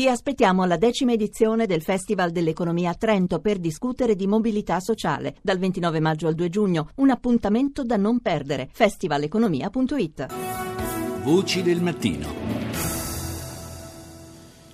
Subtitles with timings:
[0.00, 5.34] Vi aspettiamo alla decima edizione del Festival dell'Economia a Trento per discutere di mobilità sociale
[5.42, 6.90] dal 29 maggio al 2 giugno.
[6.98, 8.68] Un appuntamento da non perdere.
[8.70, 10.26] festivaleconomia.it.
[11.24, 12.28] Voci del mattino.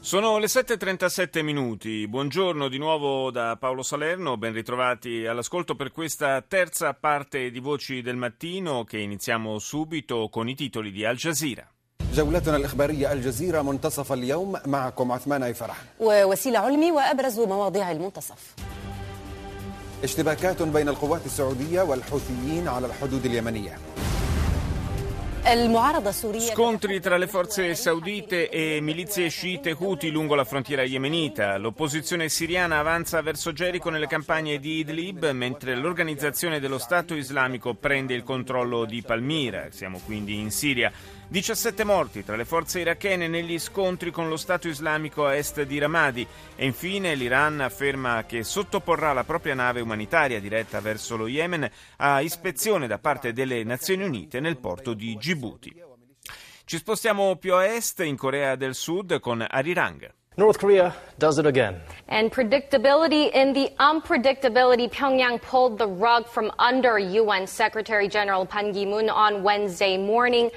[0.01, 6.43] Sono le 7.37 minuti, buongiorno di nuovo da Paolo Salerno, ben ritrovati all'ascolto per questa
[6.43, 11.74] terza parte di Voci del Mattino che iniziamo subito con i titoli di Al Jazeera.
[12.14, 18.56] جولتنا الإخبارية الجزيرة منتصف اليوم معكم عثمان أي فرح ووسيلة علمي وأبرز مواضيع المنتصف
[20.04, 23.78] اشتباكات بين القوات السعودية والحوثيين على الحدود اليمنية
[25.48, 31.58] المعارضة السورية Scontri tra le forze saudite e milizie sciite Houthi lungo la frontiera yemenita.
[31.58, 38.14] L'opposizione siriana avanza verso Gerico nelle campagne di Idlib, mentre l'organizzazione dello Stato islamico prende
[38.14, 39.68] il controllo di Palmira.
[39.72, 40.92] Siamo quindi in Siria.
[41.29, 45.79] 17 morti tra le forze irachene negli scontri con lo Stato islamico a est di
[45.79, 46.27] Ramadi.
[46.55, 52.21] E infine l'Iran afferma che sottoporrà la propria nave umanitaria diretta verso lo Yemen a
[52.21, 55.83] ispezione da parte delle Nazioni Unite nel porto di Djibouti.
[56.67, 60.11] Ci spostiamo più a est, in Corea del Sud, con Arirang.
[60.37, 61.81] North Korea does it again.
[62.09, 68.73] And predictability in the unpredictability, Pyongyang pulled the rug from under UN Secretary General Pan
[68.73, 70.51] Ki-moon on Wednesday morning,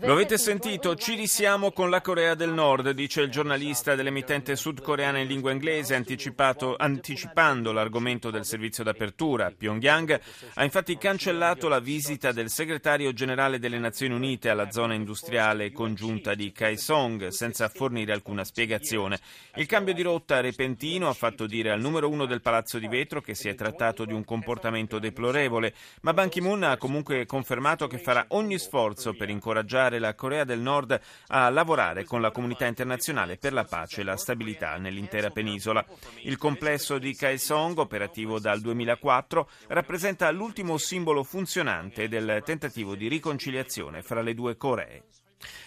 [0.00, 5.18] Lo avete sentito, ci risiamo con la Corea del Nord, dice il giornalista dell'emittente sudcoreana
[5.18, 9.50] in lingua inglese, anticipando l'argomento del servizio d'apertura.
[9.50, 10.20] Pyongyang
[10.54, 16.34] ha infatti cancellato la visita del segretario generale delle Nazioni Unite alla zona industriale congiunta
[16.34, 19.18] di Kaesong, senza fornire alcuna spiegazione.
[19.56, 23.22] Il cambio di rotta repentino ha fatto dire al numero uno del Palazzo di Vetro
[23.22, 27.98] che si è trattato di un comportamento deplorevole, ma Ban Ki-moon ha comunque confermato che
[27.98, 33.36] farà ogni sforzo per incoraggiare la Corea del Nord a lavorare con la comunità internazionale
[33.36, 35.84] per la pace e la stabilità nell'intera penisola.
[36.22, 44.02] Il complesso di Kaesong, operativo dal 2004, rappresenta l'ultimo simbolo funzionante del tentativo di riconciliazione
[44.02, 45.04] fra le due Coree.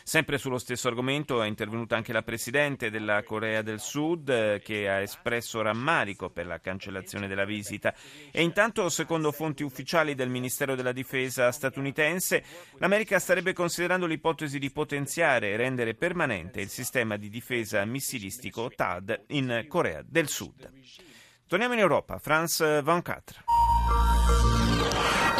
[0.03, 4.89] Sempre sullo stesso argomento è intervenuta anche la Presidente della Corea del Sud eh, che
[4.89, 7.93] ha espresso rammarico per la cancellazione della visita
[8.31, 12.43] e intanto secondo fonti ufficiali del Ministero della Difesa statunitense
[12.77, 19.25] l'America starebbe considerando l'ipotesi di potenziare e rendere permanente il sistema di difesa missilistico TAD
[19.27, 20.69] in Corea del Sud.
[21.47, 23.52] Torniamo in Europa, France 24.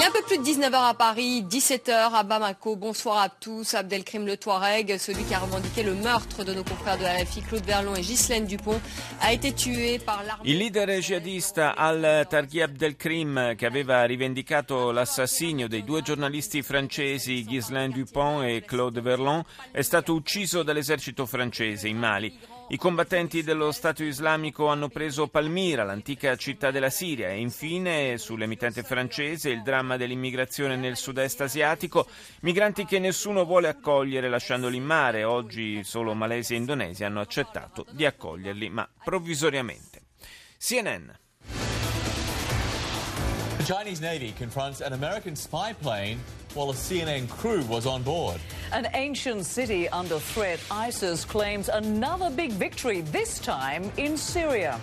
[0.04, 2.76] Et un peu plus de 19h à Paris, 17h à Bamako.
[2.76, 3.74] Bonsoir à tous.
[3.74, 7.64] Abdelkrim Le Touareg, celui qui a revendiqué le meurtre de nos confrères de RFI, Claude
[7.64, 8.82] Verlon et Ghislaine Dupont,
[9.22, 10.50] a été tué par l'armée.
[10.50, 18.44] Il leader jihadista Al-Targhi Abdelkrim, che aveva rivendicato l'assassinio dei due giornalisti francesi Ghislaine Dupont
[18.44, 19.42] e Claude Verlon,
[19.72, 22.38] è stato ucciso dall'esercito francese in Mali.
[22.70, 28.84] I combattenti dello Stato islamico hanno preso Palmira, l'antica città della Siria, e infine, sull'emittente
[28.84, 32.08] francese, il dramma dell'immigrazione nel sud-est asiatico,
[32.42, 35.24] migranti che nessuno vuole accogliere lasciandoli in mare.
[35.24, 40.02] Oggi solo Malesia e Indonesia hanno accettato di accoglierli, ma provvisoriamente.
[40.60, 41.10] CNN.
[43.58, 46.20] The Chinese Navy confronts an American spy plane
[46.54, 48.42] while a CNN crew was on board.
[48.74, 54.80] An ancient city under threat, ISIS claims another big victory, this time in Syria.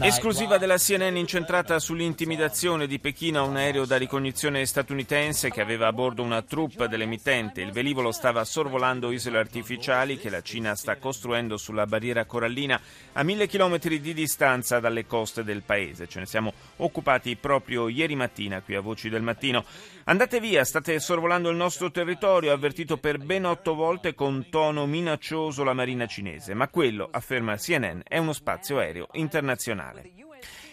[0.00, 5.86] Esclusiva della CNN incentrata sull'intimidazione di Pechino a un aereo da ricognizione statunitense che aveva
[5.86, 7.60] a bordo una troupe dell'emittente.
[7.60, 12.80] Il velivolo stava sorvolando isole artificiali che la Cina sta costruendo sulla barriera corallina
[13.12, 16.08] a mille chilometri di distanza dalle coste del paese.
[16.08, 19.64] Ce ne siamo occupati proprio ieri mattina qui a Voci del Mattino.
[20.04, 24.84] Andate via, state sorvolando il nostro territorio, ha avvertito per ben otto volte con tono
[24.86, 26.54] minaccioso la marina cinese.
[26.54, 30.10] Ma quello, afferma CNN, è uno spazio aereo internazionale.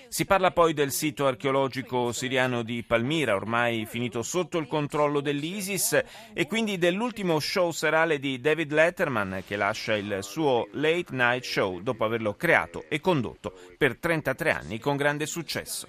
[0.09, 6.03] Si parla poi del sito archeologico siriano di Palmira, ormai finito sotto il controllo dell'ISIS,
[6.33, 11.79] e quindi dell'ultimo show serale di David Letterman che lascia il suo Late Night Show
[11.81, 15.87] dopo averlo creato e condotto per 33 anni con grande successo.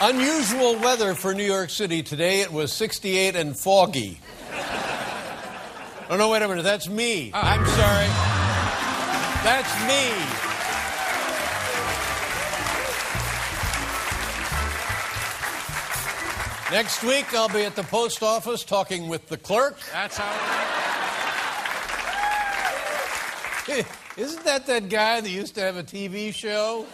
[0.00, 2.40] Unusual weather for New York City today.
[2.40, 4.20] It was 68 and foggy.
[6.10, 6.62] Oh, no, wait a minute.
[6.62, 7.30] That's me.
[7.34, 8.06] I'm sorry.
[9.44, 10.48] That's me.
[16.70, 19.78] Next week, I'll be at the post office talking with the clerk.
[19.92, 20.32] That's how.
[24.16, 26.86] Isn't that that guy that used to have a TV show?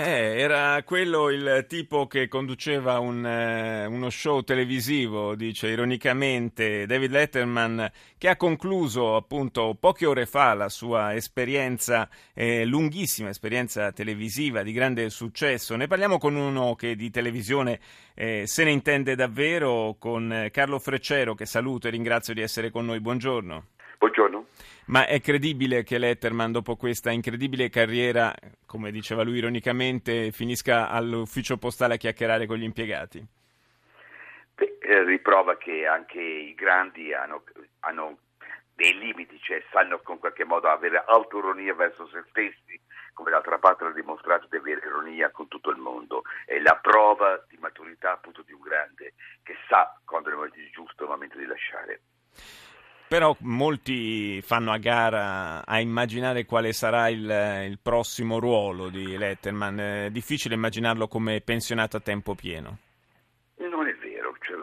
[0.00, 7.10] Eh, era quello il tipo che conduceva un, eh, uno show televisivo, dice ironicamente David
[7.10, 14.62] Letterman, che ha concluso appunto poche ore fa la sua esperienza, eh, lunghissima esperienza televisiva
[14.62, 15.74] di grande successo.
[15.74, 17.80] Ne parliamo con uno che di televisione
[18.14, 22.70] eh, se ne intende davvero, con eh, Carlo Freccero, che saluto e ringrazio di essere
[22.70, 23.00] con noi.
[23.00, 23.64] Buongiorno.
[23.98, 24.46] Buongiorno.
[24.86, 28.34] Ma è credibile che Letterman, dopo questa incredibile carriera,
[28.66, 33.24] come diceva lui ironicamente, finisca all'ufficio postale a chiacchierare con gli impiegati?
[34.54, 37.44] Beh, eh, riprova che anche i grandi hanno,
[37.80, 38.18] hanno
[38.74, 42.80] dei limiti, cioè sanno con qualche modo avere autoironia verso se stessi,
[43.12, 46.22] come d'altra parte hanno dimostrato di avere ironia con tutto il mondo.
[46.46, 50.60] È la prova di maturità appunto di un grande che sa quando è il momento
[50.72, 52.00] giusto, il momento di lasciare.
[53.08, 57.22] Però molti fanno a gara a immaginare quale sarà il,
[57.66, 59.80] il prossimo ruolo di Letterman.
[59.80, 62.76] È difficile immaginarlo come pensionato a tempo pieno.
[63.56, 64.56] Non è vero, cioè,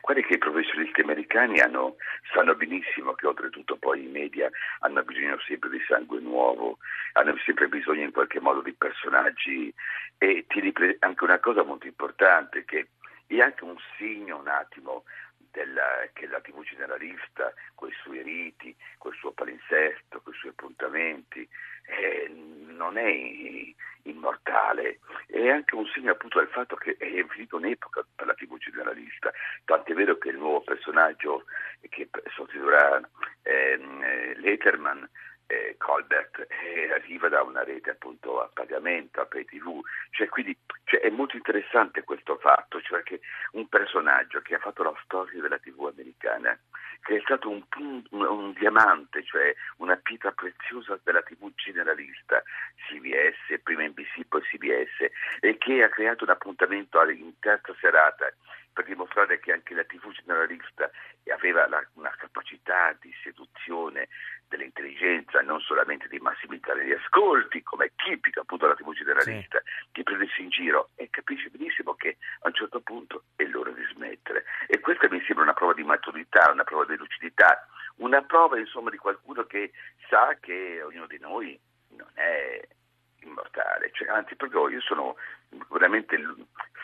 [0.00, 1.96] guarda che i professionisti americani hanno,
[2.32, 4.48] sanno benissimo che oltretutto poi i media
[4.80, 6.78] hanno bisogno sempre di sangue nuovo,
[7.12, 9.72] hanno sempre bisogno in qualche modo di personaggi
[10.16, 12.88] e ti ripre- anche una cosa molto importante che
[13.26, 15.04] è anche un segno un attimo
[15.54, 20.50] della, che la TV generalista, con i suoi riti, col suo palinsesto, con i suoi
[20.50, 21.48] appuntamenti,
[21.86, 23.08] eh, non è
[24.02, 24.98] immortale,
[25.28, 29.32] è anche un segno appunto del fatto che è finita un'epoca per la TV generalista,
[29.64, 31.44] tant'è vero che il nuovo personaggio
[31.88, 33.00] che sostituirà
[33.42, 35.08] ehm, Letterman
[35.46, 39.80] eh, Colbert eh, arriva da una rete appunto a pagamento, a pay tv,
[40.10, 43.20] cioè, quindi cioè, è molto interessante questo fatto, cioè che
[43.52, 46.58] un personaggio che ha fatto la storia della tv americana,
[47.02, 52.42] che è stato un, un, un diamante, cioè una pietra preziosa della tv generalista,
[52.88, 55.10] CBS, prima NBC, poi CBS,
[55.40, 58.32] e che ha creato un appuntamento in terza serata
[58.74, 60.90] per dimostrare che anche la TV generalista
[61.32, 64.08] aveva la, una capacità di seduzione
[65.54, 69.88] non solamente di massimizzare gli ascolti, come è tipico appunto della TV generalista, sì.
[69.92, 73.84] di prendersi in giro e capisce benissimo che a un certo punto è l'ora di
[73.92, 74.44] smettere.
[74.66, 78.90] E questa mi sembra una prova di maturità, una prova di lucidità, una prova insomma
[78.90, 79.70] di qualcuno che
[80.08, 81.58] sa che ognuno di noi
[81.90, 82.60] non è
[83.20, 85.14] immortale, cioè, anzi proprio io sono
[85.70, 86.18] veramente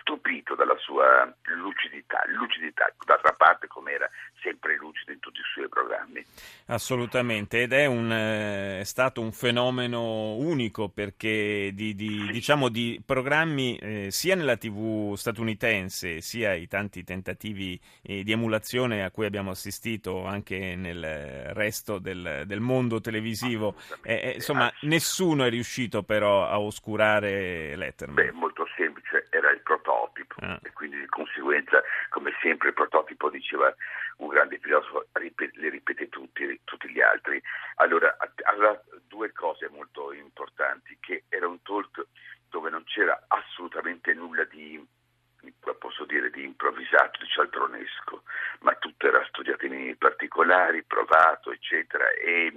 [0.01, 4.11] stupito dalla sua lucidità, lucidità, d'altra parte come era
[4.43, 6.23] sempre lucido in tutti i suoi programmi.
[6.67, 12.33] Assolutamente, ed è, un, eh, è stato un fenomeno unico perché di, di, sì.
[12.33, 19.03] diciamo, di programmi eh, sia nella TV statunitense sia i tanti tentativi eh, di emulazione
[19.03, 25.45] a cui abbiamo assistito anche nel resto del, del mondo televisivo, eh, eh, insomma nessuno
[25.45, 28.27] è riuscito però a oscurare Letterman.
[28.27, 29.27] Beh, molto semplice,
[30.31, 30.59] era il prototipo ah.
[30.63, 33.75] e quindi di conseguenza, come sempre, il prototipo diceva
[34.19, 37.43] un grande filosofo, ripete, li ripete tutti, tutti gli altri.
[37.77, 42.07] Allora, aveva due cose molto importanti, che era un talk
[42.49, 44.85] dove non c'era assolutamente nulla di
[45.79, 48.25] posso dire di improvvisato, di cialtronesco,
[48.61, 52.53] ma tutto era studiato in particolari, provato, eccetera, e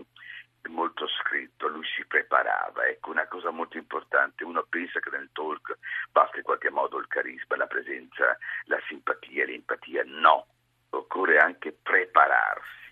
[0.69, 5.77] molto scritto, lui si preparava, ecco una cosa molto importante, uno pensa che nel talk
[6.11, 10.47] basta in qualche modo il carisma, la presenza, la simpatia, l'empatia, no,
[10.89, 12.83] occorre anche prepararsi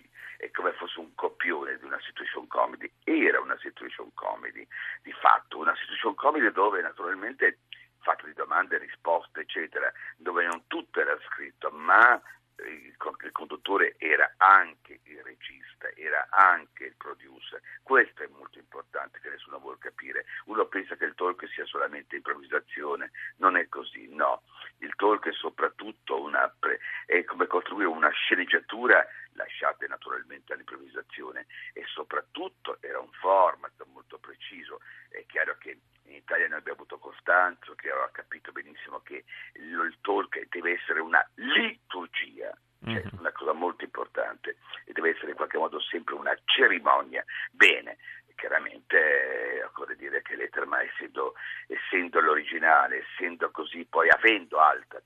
[0.42, 4.66] è come fosse un copione di una situation comedy, era una situation comedy,
[5.02, 7.58] di fatto una situation comedy dove naturalmente
[8.00, 12.20] fatto di domande e risposte eccetera, dove non tutto era scritto, ma
[12.66, 12.96] il,
[13.32, 17.60] conduttore era anche il regista, era anche il producer.
[17.82, 20.26] Questo è molto importante che nessuno vuole capire.
[20.46, 24.42] Uno pensa che il talk sia solamente improvvisazione, non è così, no.
[24.78, 31.84] Il talk è soprattutto una pre- è come costruire una sceneggiatura lasciate naturalmente all'improvvisazione e
[31.86, 34.80] soprattutto era un format molto preciso.
[35.08, 39.96] È chiaro che in Italia noi abbiamo avuto Costanzo che aveva capito benissimo che il
[40.00, 42.52] talk deve essere una liturgia,
[42.84, 43.18] cioè mm-hmm.
[43.18, 47.24] una cosa molto importante e deve essere in qualche modo sempre una cerimonia.
[47.50, 47.98] Bene,
[48.34, 51.34] chiaramente eh, occorre dire che Letterman essendo,
[51.68, 55.00] essendo l'originale, essendo così, poi avendo alta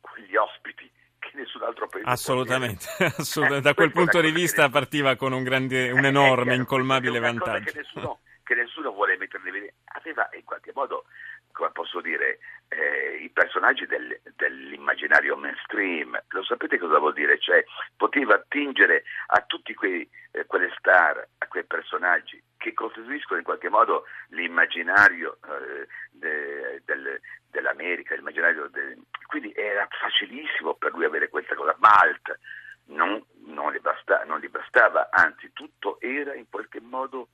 [0.00, 0.88] quegli ospiti
[1.18, 2.86] che nessun altro paese assolutamente,
[3.18, 3.68] assolutamente.
[3.68, 8.54] da quel punto di vista partiva con un, grande, un enorme, eh, incolmabile vantaggio che
[8.54, 11.04] nessuno, vuole mettere in vedere aveva in qualche modo
[11.50, 12.38] come posso dire
[12.68, 17.38] eh, i personaggi del, dell'immaginario mainstream lo sapete cosa vuol dire?
[17.40, 17.64] cioè
[17.96, 23.68] poteva attingere a tutti quei, eh, quelle star a quei personaggi che costituiscono in qualche
[23.68, 28.98] modo l'immaginario eh, de, del, dell'America, l'immaginario de...
[29.26, 31.76] quindi era facilissimo per lui avere questa cosa.
[31.78, 32.38] Malta
[32.86, 37.28] non, non, gli basta, non, gli bastava, anzi tutto era in qualche modo,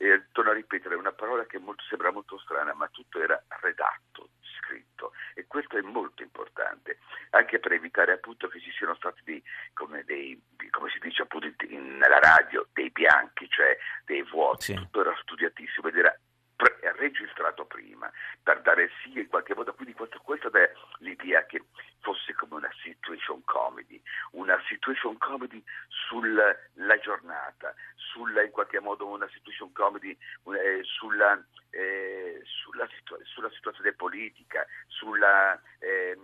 [0.00, 4.30] eh, torno a ripetere una parola che molto, sembra molto strana, ma tutto era redatto,
[4.58, 5.12] scritto.
[5.34, 6.98] E questo è molto importante,
[7.30, 9.42] anche per evitare appunto che ci siano stati dei,
[9.74, 10.40] come, dei,
[10.70, 13.76] come si dice appunto in, nella radio, dei bianchi, cioè
[14.06, 14.74] dei vuoti, sì.
[14.74, 16.18] tutto era studiatissimo ed era
[16.56, 18.10] pre- registrato prima
[18.42, 21.64] per dare sì in qualche modo, quindi questo, questa è l'idea che
[22.00, 24.00] fosse come una situation comedy,
[24.32, 26.54] una situation comedy sulla
[27.02, 27.74] giornata,
[28.12, 34.66] sulla, in qualche modo una situation comedy eh, sulla, eh, sulla, situa- sulla, situazione politica,
[34.86, 36.16] sulla, eh,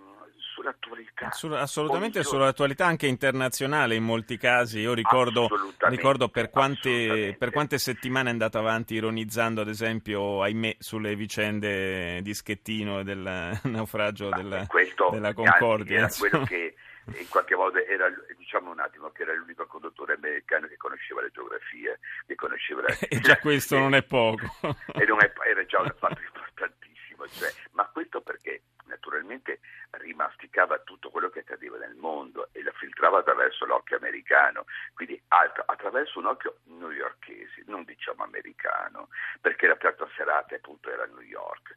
[0.55, 1.31] sull'attualità.
[1.33, 4.81] Sulla, assolutamente sull'attualità anche internazionale in molti casi.
[4.81, 5.49] Io ricordo,
[5.89, 12.21] ricordo per, quante, per, quante, settimane è andato avanti ironizzando, ad esempio, ahimè, sulle vicende
[12.23, 14.67] di Schettino e del naufragio della,
[15.11, 15.33] della
[15.67, 15.99] Concordia.
[15.99, 16.75] Era quello che
[17.19, 18.07] in qualche modo era,
[18.37, 22.97] diciamo un attimo, che era l'unico conduttore americano che conosceva le geografie, che conosceva la...
[23.09, 24.47] E già questo non è poco.
[24.95, 31.11] e non è, era già un fatto importantissimo, cioè, ma questo perché naturalmente rimasticava tutto
[31.11, 34.65] quello che accadeva nel mondo e lo filtrava attraverso l'occhio americano,
[34.95, 39.09] quindi altro, attraverso un occhio newyorkese, non diciamo americano,
[39.41, 41.75] perché la terza serata appunto era a New York.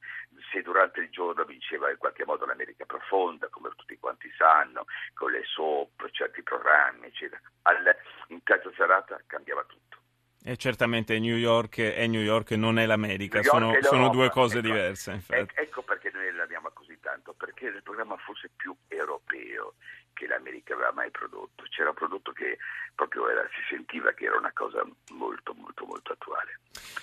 [0.52, 5.32] Se durante il giorno vinceva in qualche modo l'America profonda, come tutti quanti sanno, con
[5.32, 7.96] le soap, certi programmi, eccetera, Al,
[8.28, 9.98] in terza serata cambiava tutto.
[10.42, 14.68] E certamente New York è New York, non è l'America, sono, sono, due cose ecco,
[14.68, 15.22] diverse.
[15.28, 15.99] Ecco perché noi l'abbiamo
[17.30, 19.76] tanto, perché era il programma forse più europeo
[20.14, 21.64] che l'America aveva mai prodotto.
[21.70, 22.58] C'era un prodotto che
[22.96, 26.60] proprio era, si sentiva che era una cosa molto, molto, molto attuale.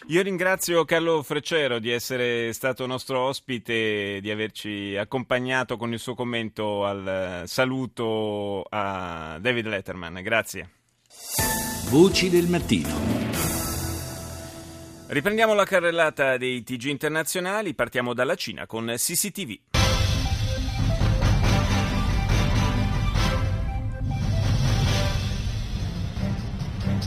[0.09, 6.15] Io ringrazio Carlo Freccero di essere stato nostro ospite, di averci accompagnato con il suo
[6.15, 10.21] commento al saluto a David Letterman.
[10.23, 10.71] Grazie.
[11.89, 13.15] Voci del mattino.
[15.09, 19.76] Riprendiamo la carrellata dei TG internazionali, partiamo dalla Cina con CCTV.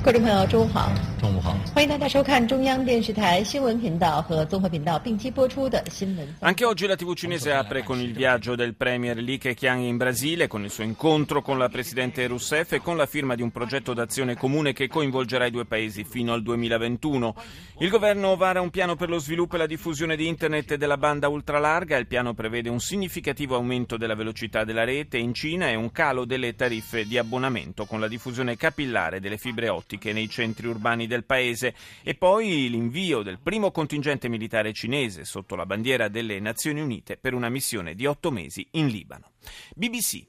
[0.02, 0.90] 观众朋友，中午好。
[1.29, 6.27] 中午好，欢迎大家收看中央电视台新闻频道和综合频道并机播出的新闻。
[6.41, 10.65] Anche oggi la TV cinese apre con il viaggio del premier Li Keqiang in Brasile, con
[10.65, 14.37] il suo incontro con la presidente Rousseff e con la firma di un progetto d'azione
[14.37, 17.35] comune che coinvolgerà i due paesi fino al 2021.
[17.79, 20.97] Il governo vara un piano per lo sviluppo e la diffusione di internet e della
[20.99, 21.97] banda ultralarga.
[21.97, 26.25] Il piano prevede un significativo aumento della velocità della rete in Cina e un calo
[26.25, 31.07] delle tariffe di abbonamento con la diffusione capillare delle fibre ottiche ottiche nei centri urbani
[31.20, 36.80] del paese e poi l'invio del primo contingente militare cinese sotto la bandiera delle Nazioni
[36.80, 39.32] Unite per una missione di otto mesi in Libano.
[39.76, 40.26] BBC.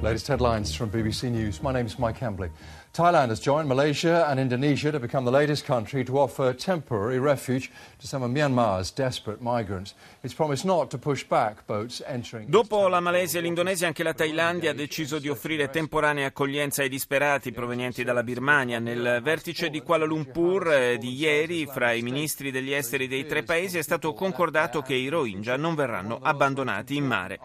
[0.00, 1.60] Latest headlines from BBC News.
[1.60, 2.50] My name is Mike Hambley.
[2.94, 7.70] Thailand has joined Malaysia and Indonesia to become the latest country to offer temporary refuge
[8.00, 9.94] to some of Myanmar's desperate migrants.
[10.24, 12.48] It's promised not to push back boats entering.
[12.48, 16.88] Dopo la Malesia e l'Indonesia, anche la Thailandia ha deciso di offrire temporanea accoglienza ai
[16.88, 18.78] disperati provenienti dalla Birmania.
[18.78, 23.42] Nel vertice di Kuala Lumpur eh, di ieri, fra i ministri degli esteri dei tre
[23.42, 27.38] paesi, è stato concordato che i Rohingya non verranno abbandonati in mare.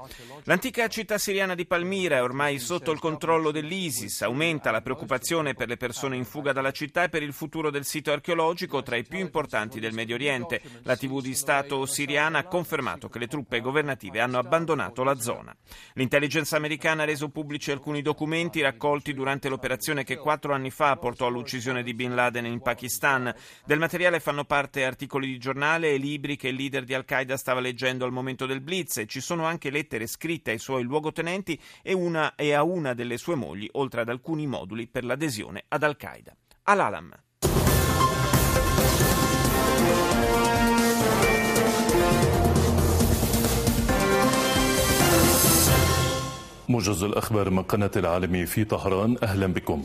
[0.44, 4.22] L'antica città siriana di Palmira è ormai sotto il controllo dell'ISIS.
[4.24, 7.86] Aumenta la preoccupazione per le persone in fuga dalla città e per il futuro del
[7.86, 10.62] sito archeologico tra i più importanti del Medio Oriente.
[10.84, 15.56] La TV di Stato siriana ha confermato che le truppe governative hanno abbandonato la zona.
[15.94, 21.28] L'intelligence americana ha reso pubblici alcuni documenti raccolti durante l'operazione che quattro anni fa portò
[21.28, 23.34] all'uccisione di Bin Laden in Pakistan.
[23.66, 27.60] Del materiale fanno parte articoli di giornale e libri che il leader di Al-Qaeda stava
[27.60, 32.33] leggendo al momento del blitz ci sono anche lettere scritte ai suoi luogotenenti e, una,
[32.37, 36.37] e a una delle sue mogli, oltre ad alcuni moduli per l'adesione adesione ad Al-Qaeda.
[36.65, 37.11] Al-Alam.
[46.69, 49.85] موجز الأخبار من قناة العالمي في طهران أهلا بكم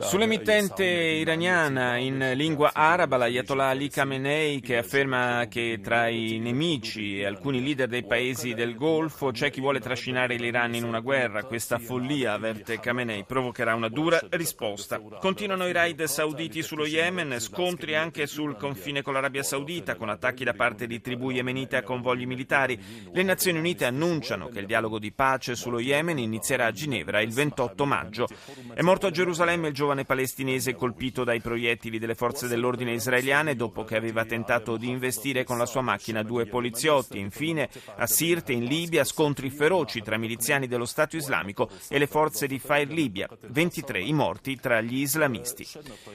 [0.00, 7.26] Sull'emittente iraniana in lingua araba l'Ayatollah Ali Khamenei che afferma che tra i nemici e
[7.26, 11.44] alcuni leader dei paesi del Golfo c'è chi vuole trascinare l'Iran in una guerra.
[11.44, 15.00] Questa follia, avverte Khamenei, provocherà una dura risposta.
[15.20, 20.42] Continuano i raid sauditi sullo Yemen, scontri anche sul confine con l'Arabia Saudita con attacchi
[20.42, 22.76] da parte di tribù yemenite a convogli militari.
[23.12, 27.20] Le Nazioni Unite annunciano che il dialogo di pace su sullo Yemen inizierà a Ginevra
[27.20, 28.26] il 28 maggio.
[28.72, 33.84] È morto a Gerusalemme il giovane palestinese colpito dai proiettili delle forze dell'ordine israeliane dopo
[33.84, 37.18] che aveva tentato di investire con la sua macchina due poliziotti.
[37.18, 42.46] Infine, a Sirte, in Libia, scontri feroci tra miliziani dello Stato islamico e le forze
[42.46, 43.28] di Fire Libya.
[43.48, 45.66] 23 i morti tra gli islamisti.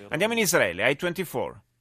[0.10, 1.73] Andiamo in Israele, I-24.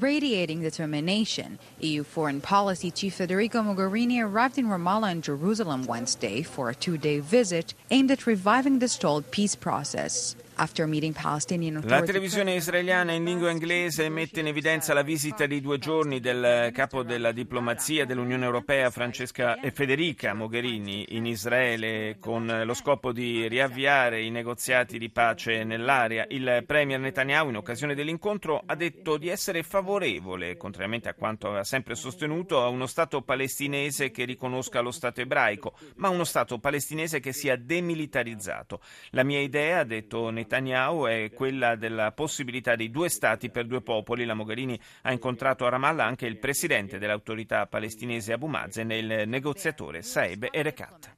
[0.00, 6.68] Radiating determination, EU Foreign Policy Chief Federico Mogherini arrived in Ramallah and Jerusalem Wednesday for
[6.68, 10.34] a two day visit aimed at reviving the stalled peace process.
[10.56, 16.70] La televisione israeliana in lingua inglese mette in evidenza la visita di due giorni del
[16.72, 23.48] capo della diplomazia dell'Unione Europea Francesca e Federica Mogherini in Israele con lo scopo di
[23.48, 26.26] riavviare i negoziati di pace nell'area.
[26.28, 31.64] Il premier Netanyahu in occasione dell'incontro ha detto di essere favorevole, contrariamente a quanto aveva
[31.64, 37.18] sempre sostenuto, a uno Stato palestinese che riconosca lo Stato ebraico, ma uno Stato palestinese
[37.18, 38.80] che sia demilitarizzato.
[39.10, 43.66] La mia idea, ha detto Netanyahu, Netanyahu è quella della possibilità di due stati per
[43.66, 44.26] due popoli.
[44.26, 49.28] La Mogherini ha incontrato a Ramallah anche il presidente dell'autorità palestinese Abu Mazen e il
[49.28, 51.12] negoziatore Saeb Erekat.